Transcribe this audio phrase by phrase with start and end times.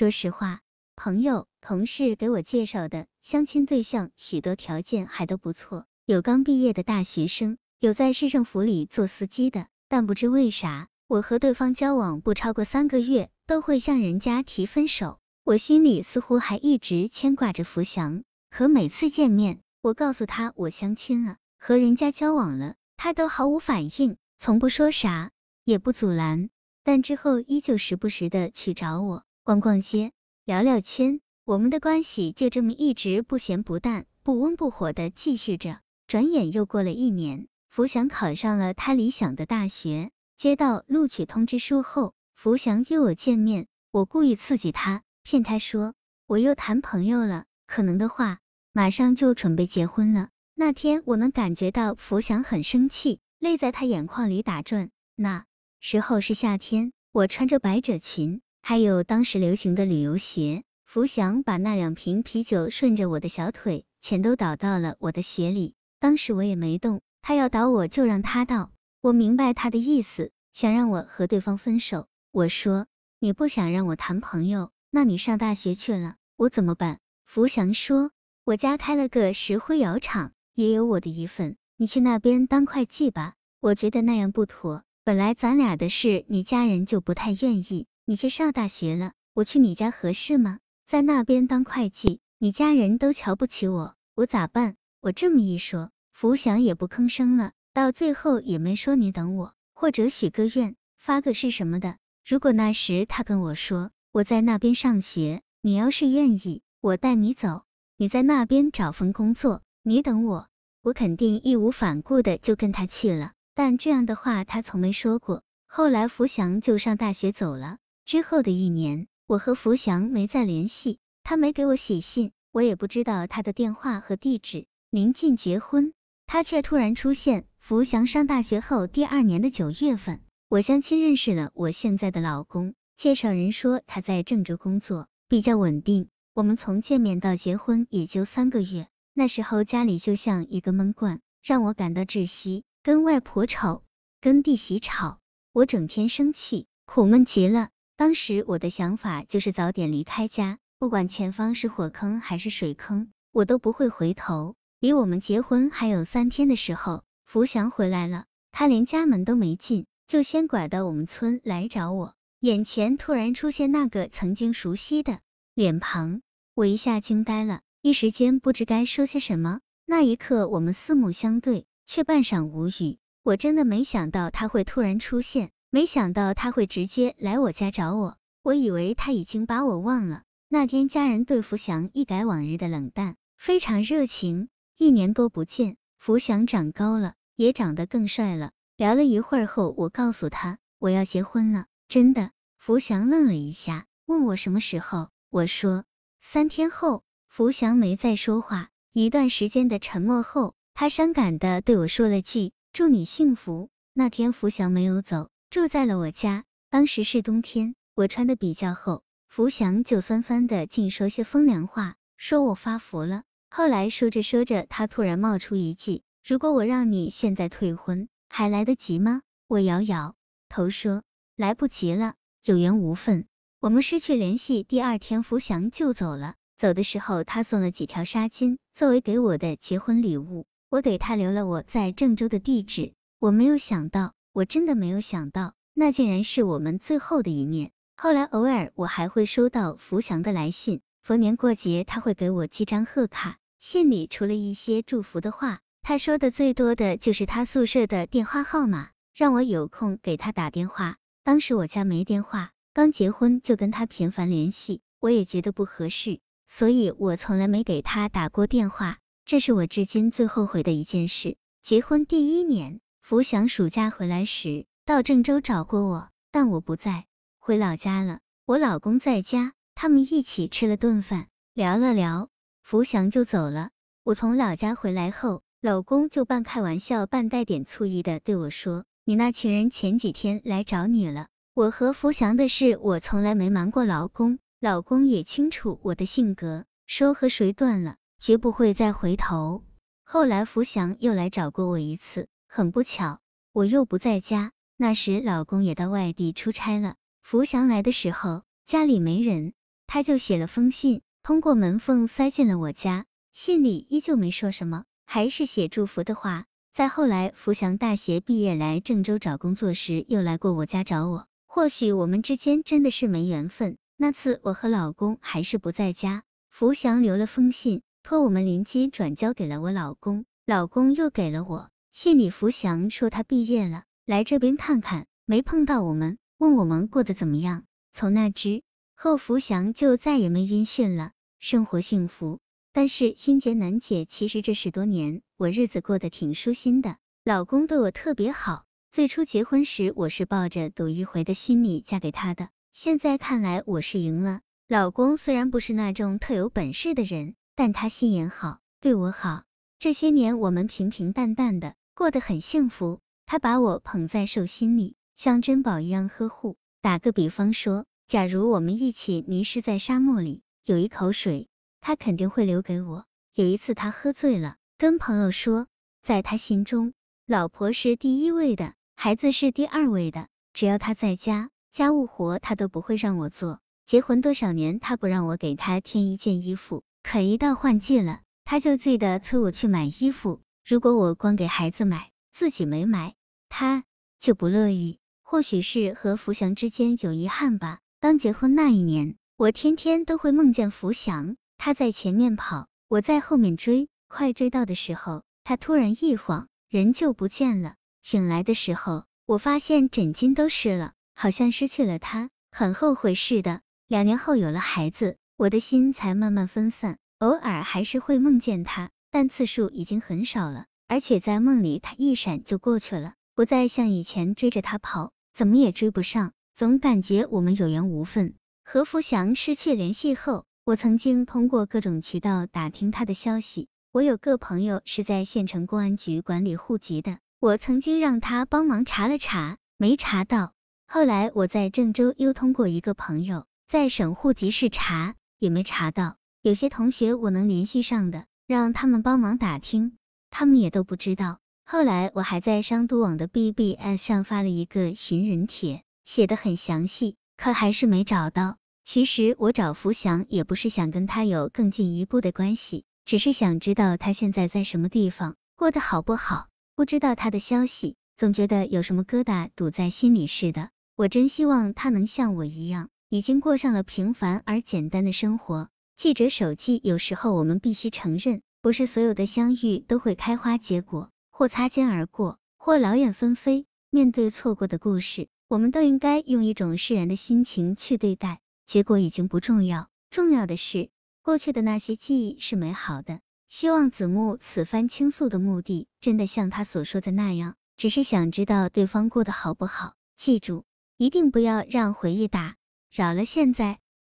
[0.00, 0.60] 说实话，
[0.96, 15.18] 朋友、同事给我介绍的相亲对象，许多条件还都不错，有刚毕业的大学生，有在市政府里做司机的，但不知为啥，我和对方交往不超过三个月，都会向人家提分手。
[15.44, 25.30] 我心里似乎还一直牵挂着福祥，可每次见面，我告诉他我相亲了，和人家交往了，他都毫无反应，从不说啥，
[25.66, 26.48] 也不阻拦，
[26.84, 30.12] 但之后依旧时不时的去找我逛逛街、
[30.44, 35.80] 聊聊天，我们的关系就这么一直不咸不淡、不温不火的继续着。
[36.06, 45.02] 转眼又过了一年，福祥考上了他理想的大学，接到录取通知书后，福祥约我见面，我故意刺激他。
[45.22, 45.94] 骗他说
[46.26, 48.40] 我又谈朋友了，可能的话
[48.72, 50.28] 马上就准备结婚了。
[50.54, 54.90] 那天我能感觉到福祥很生气，泪在他眼眶里打转。
[55.16, 55.46] 那
[55.80, 60.62] 时候是夏天，我穿着百褶裙，还有当时流行的旅游鞋。
[60.84, 68.72] 福祥把那两瓶啤酒顺着我的小腿全都倒到了我的鞋里，当时我也没动，他要倒我就让他倒。
[69.00, 72.08] 我明白他的意思，想让我和对方分手。
[72.32, 72.88] 我说
[73.20, 74.70] 你不想让我谈朋友。
[74.90, 76.98] 那你上大学去了，我怎么办？
[77.24, 78.10] 福祥说，
[78.42, 83.34] 我家开了个石灰窑厂，也有我的一份，你去那边当会计吧。
[83.60, 87.86] 我觉得那样不妥，本来咱俩的事，你家人就不太愿意。
[88.10, 90.58] 你去上大学了，我去你家合适吗？
[90.84, 94.74] 在那边当会计，你家人都瞧不起我，我咋办？
[95.00, 101.98] 我这么一说，福祥也不吭声了，到最后也没说你等我，或者许个愿，发个誓什么的。
[102.26, 103.92] 如果那时他跟我说。
[104.10, 107.62] 我在那边上学，你要是愿意，我带你走。
[107.96, 110.48] 你在那边找份工作，你等我，
[110.82, 113.34] 我肯定义无反顾的就跟他去了。
[113.54, 115.44] 但这样的话他从没说过。
[115.68, 124.66] 后来福祥就上大学走了，之后的一年，我和福祥没再联系，他没给我写信，我也不知道他的电话和地址。
[124.90, 125.92] 临近结婚，
[126.26, 127.46] 他却突然出现。
[127.58, 132.74] 福祥上大学后第二年的九月份，我相亲认识了我现在的老公。
[132.96, 136.08] 介绍人说他在郑州工作，比较稳定。
[136.34, 142.64] 我们从见面到结婚也就三个月，那时候家里就像一个闷罐，让我感到窒息。
[142.82, 143.82] 跟外婆吵，
[144.20, 145.18] 跟弟媳吵，
[145.52, 147.68] 我整天生气，苦闷极了。
[148.00, 154.54] 当时我的想法就是早点离开家，不管前方是火坑还是水坑，我都不会回头。
[154.78, 162.14] 离我们结婚还有三天的时候，福祥回来了，他连家门都没进，就先拐到我们村来找我。
[162.40, 165.18] 眼前突然出现那个曾经熟悉的
[165.54, 166.22] 脸庞，
[166.54, 169.60] 我一下惊呆了，一时间不知该说些什么。
[169.84, 172.96] 那一刻，我们四目相对，却半晌无语。
[173.22, 178.16] 我真的没想到他会突然出现，没想到他会直接来我家找我。
[178.42, 180.24] 我以为他已经把我忘了。
[180.48, 184.48] 那天家人对福祥一改往日的冷淡，非常热情。
[184.76, 188.50] 一年多不见，福祥长高了，也长得更帅了。
[188.76, 191.66] 聊了一会儿后，我告诉他我要结婚了。
[191.86, 195.08] 真的，福祥愣了一下，问我什么时候。
[195.30, 195.84] 我说
[196.18, 197.04] 三天后。
[197.28, 206.44] 福祥没再说话，一段时间的沉默后，他伤感的对我说了句：“祝你幸福。”那天福祥没有走，住在了我家。
[206.70, 213.24] 当时是冬天，我穿的比较厚，福祥就酸酸的净说些风凉话，说我发福了。
[213.50, 220.14] 后来说着说着，他突然冒出一句：“如果我让你现在退婚，还来得及吗？”我摇摇
[220.48, 221.02] 头说。
[221.34, 223.26] 来不及了，有缘无分，
[223.60, 224.62] 我们失去联系。
[224.62, 226.34] 第二天，福祥就走了。
[226.58, 230.46] 走的时候，他送了几条纱巾作为给我的结婚礼物。
[230.68, 232.92] 我给他留了我在郑州的地址。
[233.18, 237.72] 我没有想到，我真的没有想到，那竟然是我们最后的一面。
[237.96, 250.96] 后来，偶尔我还会收到福祥的来信，逢年过节他会给我寄张贺卡，信里除了一些祝福的话，他说的最多的就是他宿舍的电话号码，让我有空给他打电话。
[251.24, 261.36] 当时我家没电话，刚结婚就跟他频繁联系，我也觉得不合适，所以我从来没给他打过电话，这是我至今最后悔的一件事。
[261.60, 267.06] 结婚第一年，福祥暑假回来时到郑州找过我，但我不在，
[267.40, 268.20] 回老家了。
[268.46, 272.28] 我老公在家，他们一起吃了顿饭，聊了聊，
[272.62, 273.70] 福祥就走了。
[274.04, 278.84] 我从老家回来后，老公就半开玩笑半带点醋意的对我说。
[279.04, 281.26] 你那情人前几天来找你了。
[281.52, 289.64] 我和福祥的事，我从来没瞒过老公，老公也清楚我的性格，说和谁断了，绝不会再回头。
[290.04, 293.20] 后来福祥又来找过我一次，很不巧，
[293.52, 296.96] 我又不在家，那时老公也到外地出差了。
[297.22, 299.52] 福祥来的时候，家里没人，
[299.86, 303.06] 他就写了封信，通过门缝塞进了我家。
[303.32, 306.46] 信里依旧没说什么，还是写祝福的话。
[306.72, 311.28] 再后来，福祥大学毕业来郑州找工作时，又来过我家找我。
[311.46, 313.76] 或许我们之间真的是没缘分。
[313.96, 321.70] 那次我和老公还是不在家，福祥留了封信，托我们邻居转交给了我老公，老公又给了我。
[321.92, 327.64] 信里福祥说他毕业了，来这边看看，没碰到我们，问我们过得怎么样。
[327.92, 328.62] 从那之
[328.94, 331.10] 后，福祥就再也没音讯了，
[331.40, 332.38] 生活幸福。
[332.72, 338.62] 但是心结难解，其实这十多年我日子过得挺舒心的，老公对我特别好。
[338.92, 344.42] 最初结婚时，我是抱着赌一回的心理嫁给他的，现在看来我是赢了。
[344.68, 349.42] 老公虽然不是那种特有本事的人，但他心眼好，对我好。
[349.80, 352.98] 这些年我们平平淡淡的，过得很幸福。
[353.26, 356.56] 他把我捧在手心里，像珍宝一样呵护。
[356.80, 361.48] 打个比方说，假如我们一起迷失在沙漠里，有一口水。
[361.82, 363.04] 他肯定会留给我。
[363.34, 365.66] 有一次他喝醉了，跟朋友说，
[366.00, 366.94] 在他心中，
[367.26, 370.28] 老婆是第一位的，孩子是第二位的。
[370.54, 373.60] 只要他在家，家务活他都不会让我做。
[373.84, 380.40] 结婚多少年，他不让我给他添一件衣服，可一到换季了，他就记得催我去买衣服。
[380.64, 383.14] 如果我光给孩子买，自己没买，
[383.48, 383.84] 他
[384.18, 384.98] 就不乐意。
[385.22, 387.78] 或许是和福祥之间有遗憾吧。
[388.00, 391.36] 刚结婚那一年，我天天都会梦见福祥。
[391.56, 397.74] 他在前面跑，我在后面追，快追到的时候，他突然一晃，人就不见了。
[398.02, 403.60] 醒来的时候，我发现枕巾都湿了，好像失去了他，很后悔似的。
[403.86, 410.66] 两年后有了孩子，我的心才慢慢分散，偶尔还是会梦见他，但次数已经很少了。
[410.88, 418.34] 而且在梦里，他一闪就过去了，不再像以前追着他跑，怎么也追不上，总感觉我们有缘无分。
[418.64, 420.44] 和福祥失去联系后。
[420.62, 423.66] 我曾经通过各种渠道打听他的消息。
[423.92, 430.52] 我有个朋友是在县城公安局管理户籍的，我曾经让他帮忙查了查，没查到。
[430.86, 436.18] 后来我在郑州又通过一个朋友在省户籍室查，也没查到。
[436.42, 439.92] 有些同学我能联系上的，让他们帮忙打听，
[440.28, 441.38] 他们也都不知道。
[441.64, 448.56] 后来我还在商都网的 BBS 上发了一个寻人帖，写的很详细，可还是没找到。
[448.82, 456.48] 其实我找福祥也不是想跟他有更进一步的关系，只是想知道他现在在什么地方，过得好不好。
[456.74, 460.70] 不知道他的消息，总觉得有什么疙瘩堵在心里似的。
[460.96, 465.68] 我真希望他能像我一样，已经过上了平凡而简单的生活。
[466.00, 473.66] 记者手记，有时候我们必须承认，不是所有的相遇都会开花结果，或擦肩而过，或劳燕分飞。
[473.90, 478.40] 面对错过的故事，我们都应该用一种释然的心情去对待。
[478.64, 480.88] 结果已经不重要，重要的是
[481.20, 483.20] 过去的那些记忆是美好的。
[483.46, 489.92] 希望子木此番倾诉的目的，真的像他所说的那样，只是想知道对方过得好不好。
[490.16, 490.64] 记住，
[490.96, 492.56] 一定不要让回忆打
[492.90, 493.80] 扰了现在。